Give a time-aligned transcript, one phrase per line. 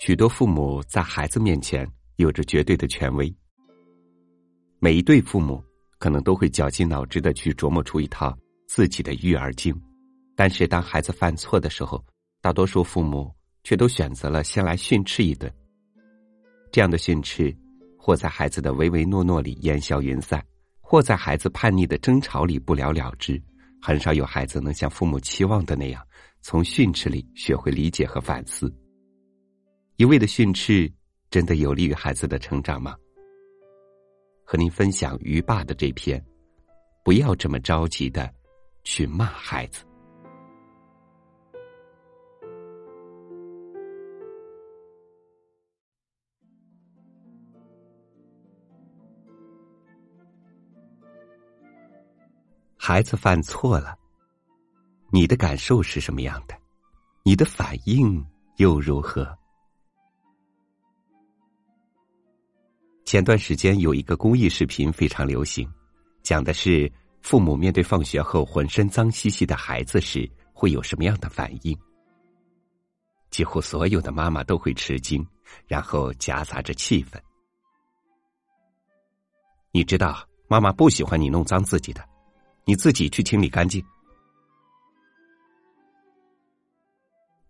[0.00, 3.30] 许多父母在孩子面前有着绝对的权威。
[4.78, 5.62] 每一对父母
[5.98, 8.34] 可能都会绞尽脑汁的去琢磨出一套
[8.66, 9.78] 自己的育儿经，
[10.34, 12.02] 但是当孩子犯错的时候，
[12.40, 13.30] 大多数父母
[13.62, 15.52] 却都选择了先来训斥一顿。
[16.72, 17.54] 这样的训斥，
[17.98, 20.42] 或在孩子的唯唯诺诺里烟消云散，
[20.80, 23.38] 或在孩子叛逆的争吵里不了了之。
[23.82, 26.02] 很少有孩子能像父母期望的那样，
[26.40, 28.74] 从训斥里学会理解和反思。
[30.00, 30.90] 一味的训斥，
[31.28, 32.96] 真的有利于孩子的成长吗？
[34.46, 36.24] 和您分享于爸的这篇，
[37.04, 38.32] 不要这么着急的
[38.82, 39.84] 去骂孩子。
[52.74, 53.98] 孩子犯错了，
[55.12, 56.58] 你的感受是什么样的？
[57.22, 58.26] 你的反应
[58.56, 59.38] 又如何？
[63.10, 65.68] 前段时间有一个公益视频非常流行，
[66.22, 66.88] 讲的是
[67.22, 71.76] 父母面对放学后浑身脏兮兮的孩子时会有什么样的反应。
[73.28, 75.26] 几乎所有的妈妈都会吃惊，
[75.66, 77.20] 然后夹杂着气愤。
[79.72, 82.08] 你知道，妈妈不喜欢你弄脏自己的。
[82.64, 83.84] 你自己去清理干净。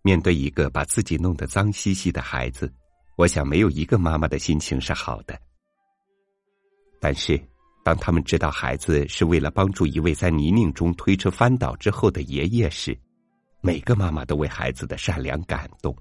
[0.01, 2.73] 面对一个把自己弄得脏兮兮的孩子，
[3.15, 5.39] 我想没有一个妈妈的心情是好的。
[7.01, 7.37] 但是，
[7.83, 12.97] 当他们知道孩子是为了帮助一位在泥泞中推车翻倒之后的爷爷时，
[13.59, 15.93] 每个妈妈都为孩子的善良感动，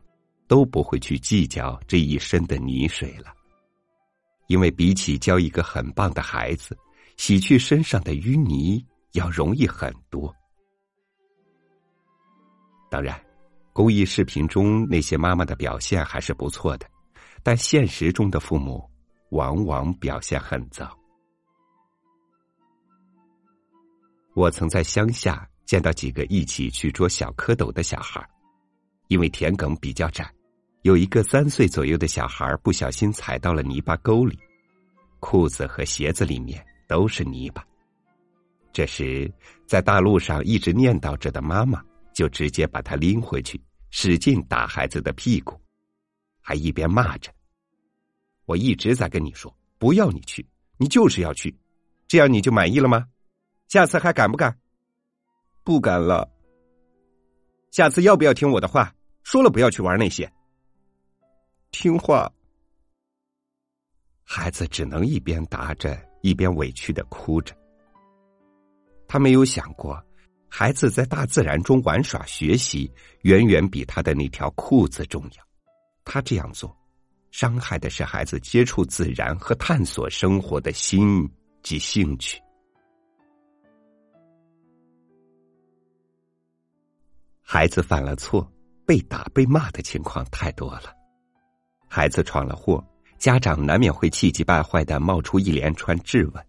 [0.47, 3.33] 都不会去计较这一身的泥水了。
[4.47, 6.77] 因为比起教一个很棒的孩子，
[7.17, 8.85] 洗去身上的淤泥。
[9.15, 10.33] 要容易很多。
[12.89, 13.21] 当然，
[13.73, 16.87] 公益视频中那些妈妈的表现还是不错的，
[17.43, 18.89] 但现实中的父母
[19.31, 20.97] 往往表现很糟。
[24.35, 28.25] 我曾在乡下见到几个一起去捉小蝌蚪的小孩，
[29.09, 30.33] 因为田埂比较窄，
[30.83, 34.39] 有一个三岁左右的小孩不小心踩到了泥巴沟里，
[35.19, 37.65] 裤子和鞋子里面都是泥巴。
[38.73, 39.31] 这时，
[39.67, 41.83] 在大路上一直念叨着的妈妈，
[42.15, 43.61] 就直接把他拎回去，
[43.91, 45.61] 使劲打孩子的屁股，
[46.41, 47.33] 还一边骂着
[48.51, 50.45] ：“我一直在跟你说，不要你去，
[50.77, 51.57] 你就是要去，
[52.09, 53.07] 这样你就满意了吗？
[53.69, 54.59] 下次还敢不敢？
[55.63, 56.29] 不敢了。
[57.71, 58.93] 下次要不要听我的话？
[59.23, 60.29] 说了不要去玩那些。
[61.71, 62.29] 听话。”
[64.27, 67.57] 孩子只能一边答着，一边委屈的哭着。
[69.07, 70.05] 他没有想过，
[70.49, 75.47] 孩子在大自然中玩耍学习，远远比他的那条裤子重要。
[76.05, 76.77] 他这样做，
[77.31, 81.29] 伤害的是孩子接触自然和探索生活的心
[81.63, 82.41] 及兴趣。
[87.41, 88.49] 孩子犯了错，
[88.87, 90.95] 被打被骂的情况太多了。
[91.89, 92.85] 孩子闯了祸，
[93.19, 96.47] 家长难免会气急败坏的冒出一连串质问。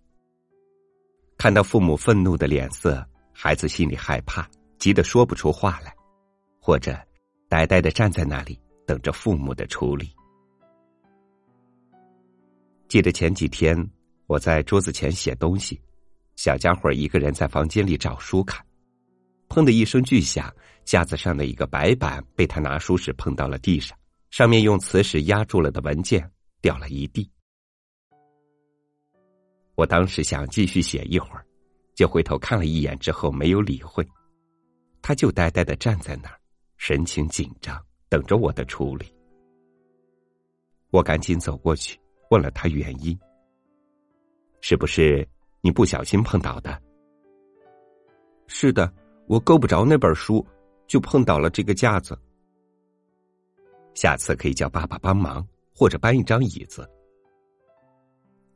[1.38, 3.04] 看到父母愤怒的脸色，
[3.34, 5.92] 孩子心里害怕，急得说不出话来，
[6.60, 6.96] 或者
[7.50, 10.14] 呆呆的站在那里等着父母的处理。
[12.92, 13.90] 记得前几天
[14.28, 15.80] 我在桌子前写东西，
[16.36, 18.62] 小家伙一个人在房间里找书看，
[19.48, 20.54] 砰的一声巨响，
[20.84, 23.98] 架子上的一个白板被他拿书时碰到了地上，
[24.30, 27.32] 上面用磁石压住了的文件掉了一地。
[29.76, 31.46] 我当时想继续写一会儿，
[31.96, 34.06] 就回头看了一眼，之后没有理会，
[35.02, 36.38] 他就呆呆的站在那儿，
[36.76, 39.06] 神情紧张，等着我的处理。
[40.90, 41.98] 我赶紧走过去，
[42.32, 43.18] 问了他原因
[44.62, 45.28] ：“是不是
[45.60, 46.82] 你不小心碰倒的
[48.48, 48.92] ？”“是的，
[49.28, 50.46] 我够不着那本书，
[50.88, 52.18] 就碰倒了这个架子。”
[53.94, 55.46] 下次可以叫爸爸帮忙，
[55.76, 56.90] 或者搬一张椅子。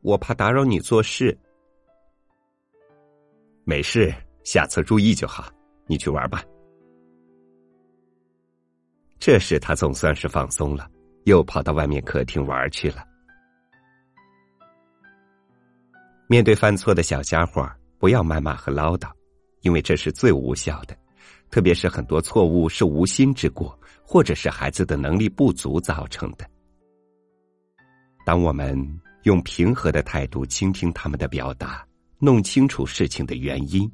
[0.01, 1.37] 我怕打扰你做事，
[3.65, 4.13] 没事，
[4.45, 5.51] 下次注意就好。
[5.87, 6.41] 你去玩吧。
[9.19, 10.89] 这时他总算是放松了，
[11.25, 13.05] 又跑到外面客厅玩去了。
[16.27, 19.09] 面对犯错的小家伙，不要谩骂和唠叨，
[19.61, 20.97] 因为这是最无效的。
[21.49, 26.45] 特别是很多错误是无心之过，或者是孩子的能力不足造成的。
[28.25, 29.01] 当我们。
[29.25, 31.83] 用平和的态度倾听他们的表达，
[32.19, 33.91] 弄清楚事情的原因，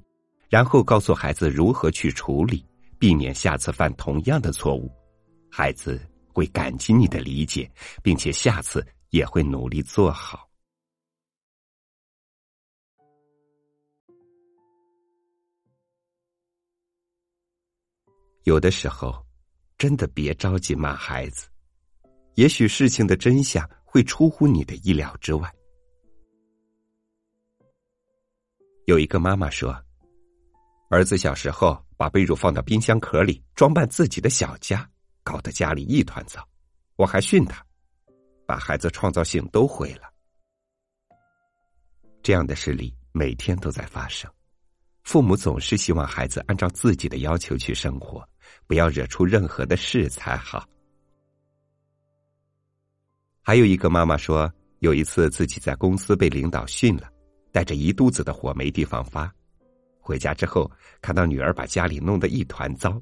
[0.50, 2.66] 然后告诉孩子如何去处理，
[3.00, 4.92] 避免下次犯同样的错误，
[5.50, 5.98] 孩子
[6.34, 7.72] 会感激你的理解，
[8.04, 10.45] 并且下次也会努力做好。
[18.43, 19.23] 有的时候，
[19.77, 21.47] 真的别着急骂孩子，
[22.35, 25.53] 也许事情的真相会出乎你的意料之外。
[28.85, 29.79] 有一个妈妈说，
[30.89, 34.89] 儿子小时候把被褥放到冰箱壳里，装扮自己的小家，
[35.23, 36.45] 搞得家里一团糟。
[36.95, 37.63] 我还训他，
[38.47, 40.11] 把孩子创造性都毁了。
[42.23, 44.29] 这样的事例每天都在发生，
[45.03, 48.27] 父母总是希望孩子按照自己的要求去生活。
[48.68, 50.68] 不要惹出任何的事才好。
[53.42, 57.09] 还有一个妈妈说，有一次自己在公司被领导训了，
[57.51, 59.33] 带着一肚子的火没地方发，
[60.00, 60.69] 回家之后
[61.01, 63.01] 看到女儿把家里弄得一团糟，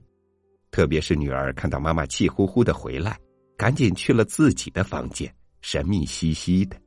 [0.72, 3.20] 特别是女儿看到妈妈气呼呼的回来，
[3.58, 6.78] 赶紧去了自己的房间，神秘兮兮的。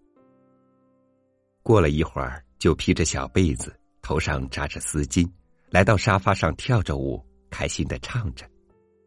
[1.63, 5.31] 过了一会儿，就披着小被子，头上扎着丝巾，
[5.71, 8.49] 来到沙发上跳着舞，开心的唱着。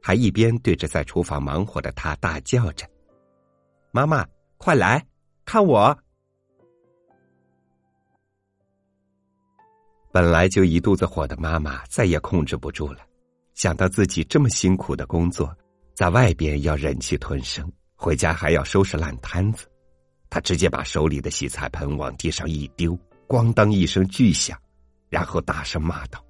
[0.06, 2.88] 还一边对着在厨房忙活的他大叫着
[3.90, 4.24] ：“妈妈，
[4.56, 5.04] 快来
[5.46, 5.98] 看我！”
[10.14, 13.00] 本来就一肚子火的妈妈再也控制不住了，
[13.56, 15.52] 想到自己这么辛苦的工作，
[15.96, 19.66] 在外边要忍气吞声，回家还要收拾烂摊子，
[20.30, 22.96] 她直接把手里的洗菜盆往地上一丢，
[23.28, 24.56] 咣当一声巨响，
[25.10, 26.24] 然后大声骂道：“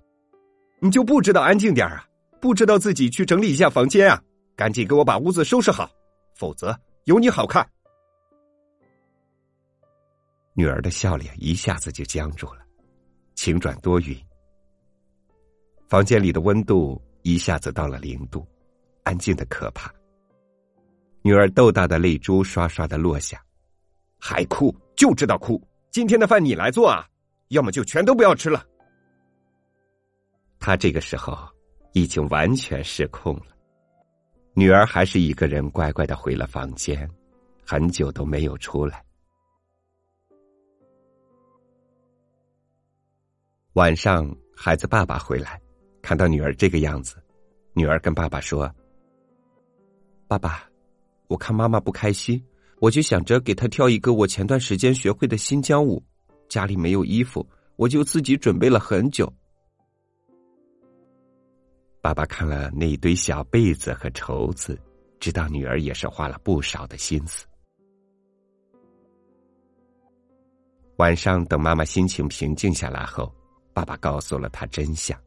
[0.80, 2.08] 你就不知道安静点啊！”
[2.46, 4.22] 不知道自己去整理一下房间啊！
[4.56, 5.90] 赶紧给我把屋子收拾好，
[6.36, 7.68] 否则有你好看。
[10.54, 12.60] 女儿的笑脸一下子就僵住了，
[13.34, 14.16] 晴转多云。
[15.90, 18.46] 房间里的温度一下子到了零度，
[19.02, 19.92] 安静的可怕。
[21.24, 23.44] 女儿豆大的泪珠刷刷的落下，
[24.20, 25.60] 还哭就知道哭。
[25.90, 27.08] 今天的饭你来做啊，
[27.48, 28.64] 要么就全都不要吃了。
[30.60, 31.55] 他这个时候。
[31.96, 33.56] 已经完全失控了，
[34.54, 37.10] 女儿还是一个人乖乖的回了房间，
[37.66, 39.02] 很久都没有出来。
[43.76, 45.58] 晚上，孩子爸爸回来，
[46.02, 47.16] 看到女儿这个样子，
[47.72, 48.70] 女儿跟爸爸说
[50.28, 50.70] ：“爸爸，
[51.28, 52.44] 我看妈妈不开心，
[52.82, 56.04] 我就想着给她跳一个我前段时间学会的新疆舞，
[56.50, 59.32] 家里没有衣服，我就自己准备了很久。”
[62.06, 64.80] 爸爸看了那一堆小被子和绸子，
[65.20, 67.48] 知道女儿也是花了不少的心思。
[70.98, 73.34] 晚上等妈妈心情平静下来后，
[73.74, 75.20] 爸爸告诉了她真相。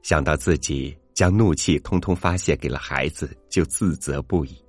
[0.00, 4.64] 想到自己将怒气通通发泄给了孩子，就自责不已。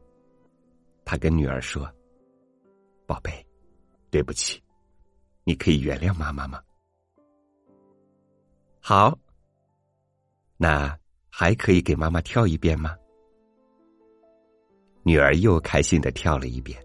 [1.05, 1.89] 他跟女儿说
[3.07, 3.31] ：“宝贝，
[4.09, 4.61] 对不起，
[5.45, 6.61] 你可以原谅妈妈吗？”
[8.83, 9.17] 好。
[10.61, 10.95] 那
[11.27, 12.95] 还可以给妈妈跳一遍吗？
[15.01, 16.79] 女儿又开心的跳了一遍。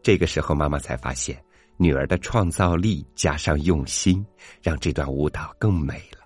[0.00, 1.44] 这个时候，妈妈才发现，
[1.76, 4.24] 女儿的创造力加上用心，
[4.62, 6.24] 让这段舞蹈更美了。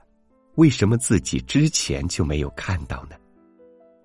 [0.56, 3.16] 为什么自己之前就没有看到呢？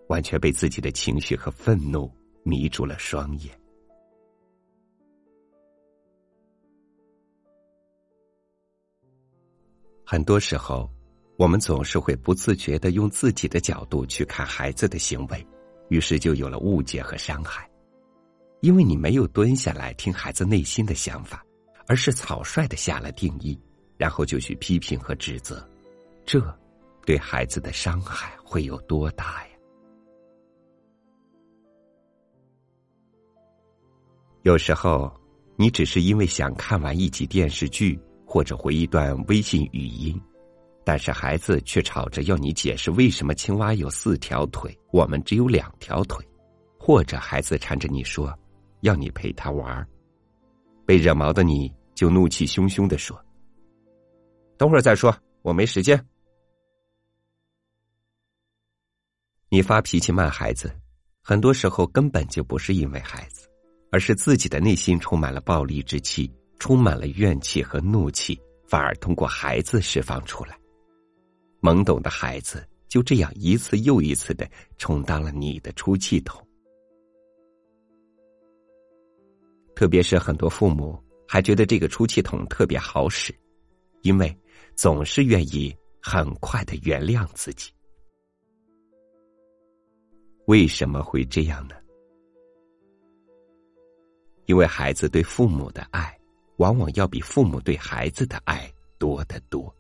[0.08, 2.10] 完全被自己的情绪和愤怒
[2.44, 3.60] 迷住了双眼。
[10.06, 10.90] 很多时候。
[11.40, 15.48] 我们总是会不自觉的用自己的角度去看孩子的行为，
[15.88, 17.66] 于是就有了误解和伤害。
[18.60, 21.42] 因为你没有蹲下来听孩子内心的想法，
[21.88, 23.58] 而是草率的下了定义，
[23.98, 25.66] 然后就去批评和指责，
[26.26, 26.44] 这
[27.06, 29.52] 对孩子的伤害会有多大呀？
[34.42, 35.10] 有时候，
[35.56, 40.22] 你只是因为想看完一集电视剧，或者回一段微信语音。
[40.90, 46.28] 但是孩子却吵着要你解释为什么青蛙有四条腿，我们只有两条腿，
[46.80, 48.36] 或者孩子缠着你说
[48.82, 49.88] 要你陪他玩儿
[50.88, 53.24] 被惹毛的你就怒气汹汹的说
[54.58, 56.04] ：“等会儿再说，我没时间。”
[59.48, 60.76] 你发脾气骂孩子，
[61.22, 63.48] 很多时候根本就不是因为孩子，
[63.92, 70.58] 而是自己的内心充满了暴力之气，充满了怨气和怒气，反而通过孩子释放出来。
[71.62, 76.42] 懵懂的孩子就这样一次又一次的充当了你的出气筒，
[79.76, 80.98] 特别是很多父母
[81.28, 83.34] 还觉得这个出气筒特别好使，
[84.02, 84.36] 因为
[84.76, 87.72] 总是愿意很快的原谅自己。
[90.46, 91.76] 为什么会这样呢？
[94.46, 96.20] 因为孩子对父母的爱，
[96.58, 99.72] 往往要比父母对孩子的爱多得多。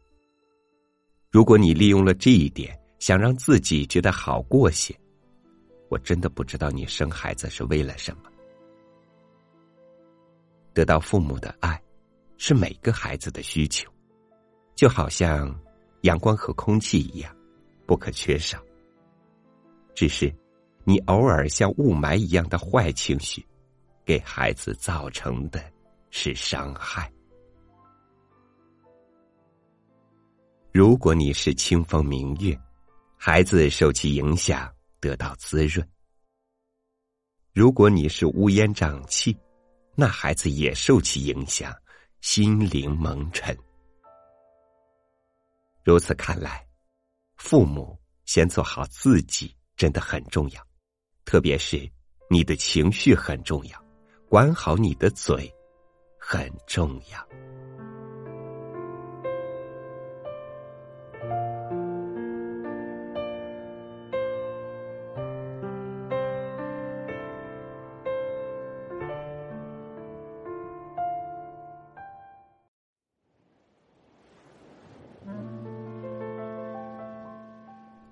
[1.31, 4.95] 如果你利用了这一点，想让自己觉得好过些，
[5.87, 8.23] 我真的不知道你生孩子是为了什么。
[10.73, 11.79] 得到父母的爱，
[12.37, 13.87] 是每个孩子的需求，
[14.75, 15.55] 就好像
[16.01, 17.35] 阳光和空气一样，
[17.85, 18.59] 不可缺少。
[19.93, 20.33] 只是，
[20.83, 23.45] 你偶尔像雾霾一样的坏情绪，
[24.03, 25.63] 给孩子造成的
[26.09, 27.11] 是伤害。
[30.71, 32.57] 如果你是清风明月，
[33.17, 35.83] 孩子受其影响得到滋润；
[37.53, 39.35] 如果你是乌烟瘴气，
[39.95, 41.75] 那孩子也受其影响，
[42.21, 43.57] 心灵蒙尘。
[45.83, 46.63] 如此看来，
[47.37, 50.63] 父母先做好自己真的很重要，
[51.25, 51.89] 特别是
[52.29, 53.85] 你的情绪很重要，
[54.29, 55.51] 管好你的嘴
[56.19, 57.48] 很重要。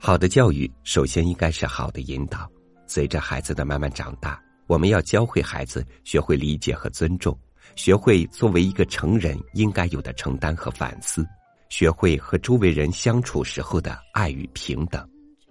[0.07, 2.49] 好的教育首先应该是好的引导。
[2.85, 7.37] 随着孩子的慢慢长大，我们要教会孩子学会理解和尊重，
[7.75, 11.27] 学会作为一个成人应该有的承担和反思，
[11.67, 15.05] 学会和周围人相处时候的爱与平等，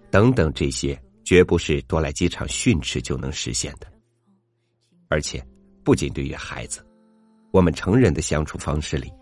[0.09, 0.51] 等等。
[0.55, 3.85] 这些绝不是多来几场训斥就能实现的。
[5.07, 5.39] 而且，
[5.83, 6.83] 不仅对于孩子，
[7.51, 9.13] 我们成人的相处方式里，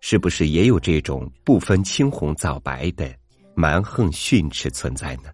[0.00, 3.12] 是不是也有这种不分青红皂白的？
[3.56, 5.30] 蛮横训斥存在呢。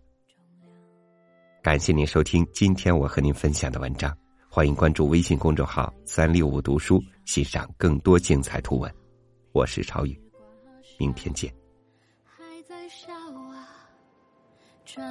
[1.62, 4.16] 感谢您收听今天我和您分享的文章，
[4.48, 8.94] 欢迎关注微信公众号“三六五读书”，欣赏更多精彩图文。
[9.52, 10.18] 我是超宇，
[10.98, 11.52] 明天见。
[12.24, 13.88] 还在笑啊，
[14.84, 15.02] 转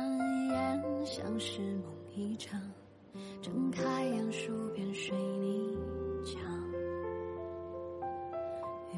[0.48, 2.62] 眼像是梦一场，
[3.42, 5.78] 睁开眼数遍水泥
[6.26, 6.42] 墙，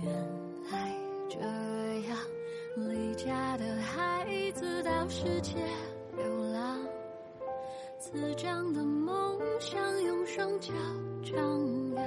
[0.03, 0.13] 原
[0.69, 0.93] 来
[1.29, 1.70] 这。
[2.75, 5.55] 离家的孩子到世界
[6.15, 6.79] 流浪，
[7.99, 10.71] 滋长的梦想用双脚
[11.21, 12.05] 丈量，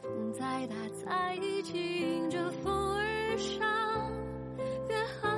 [0.00, 4.10] 风再大再急，着风而上，
[4.88, 5.28] 别和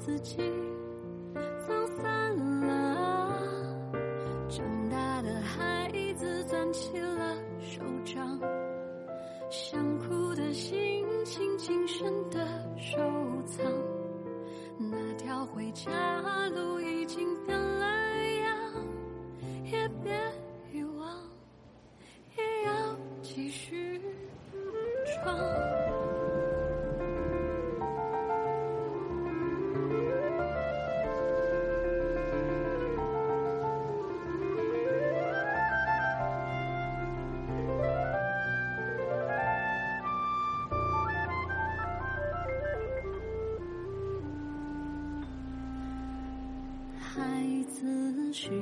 [0.00, 0.36] 自己
[1.66, 2.36] 走散
[2.66, 3.38] 了。
[4.48, 6.99] 长大的孩子攥起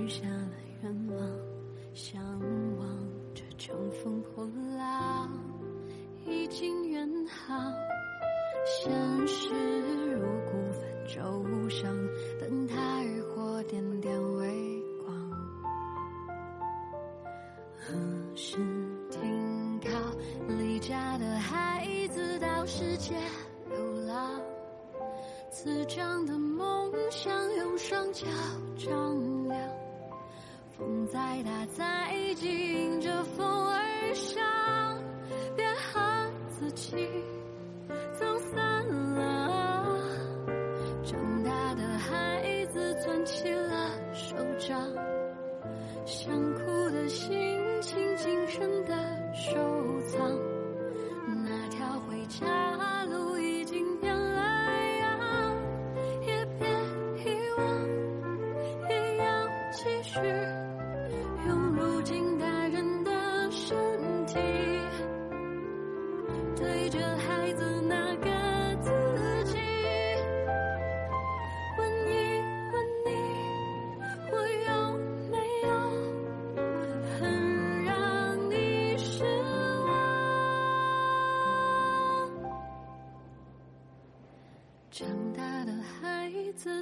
[0.09, 0.51] 下了
[0.83, 1.31] 愿望，
[1.93, 2.23] 向
[2.79, 2.99] 往
[3.35, 5.31] 着乘风破浪，
[6.27, 7.73] 已经远航。
[8.67, 8.93] 现
[9.27, 9.49] 实
[10.13, 11.95] 如孤帆舟上，
[12.41, 15.31] 灯塔渔火点点微光。
[17.77, 17.95] 何
[18.35, 18.57] 时
[19.11, 19.91] 停靠？
[20.59, 23.15] 离家的孩子到世界
[23.69, 24.41] 流浪，
[25.51, 28.27] 滋长的梦想用双脚
[28.77, 29.38] 丈量。
[31.11, 33.48] 再大再近，这风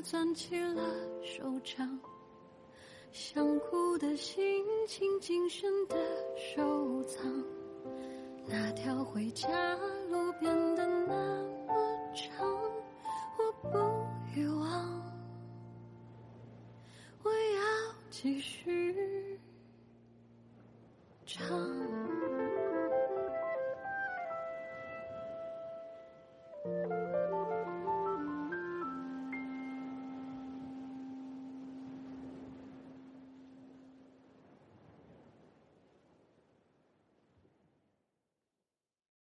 [0.09, 0.85] 攥起了
[1.21, 1.99] 手掌，
[3.11, 5.97] 想哭的心情谨慎的
[6.37, 7.45] 收藏，
[8.47, 9.49] 那条回家
[10.09, 12.49] 路变得那么长，
[13.37, 15.03] 我不遗忘，
[17.25, 19.41] 我要继续
[21.27, 21.96] 唱。